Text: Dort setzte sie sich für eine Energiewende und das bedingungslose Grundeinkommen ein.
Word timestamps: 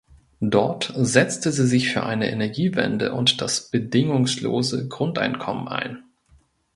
Dort 0.41 0.91
setzte 0.97 1.51
sie 1.51 1.67
sich 1.67 1.91
für 1.93 2.01
eine 2.03 2.31
Energiewende 2.31 3.13
und 3.13 3.39
das 3.39 3.69
bedingungslose 3.69 4.87
Grundeinkommen 4.87 5.67
ein. 5.67 6.03